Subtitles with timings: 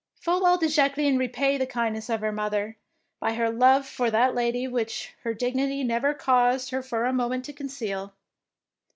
[0.17, 2.75] ^^ Full well did Jacqueline repay the kindness of her mother,
[3.19, 7.45] by her love for that lady which her dignity never caused her for a moment
[7.45, 8.11] to conceal.